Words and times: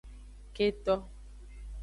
Keto. 0.55 0.95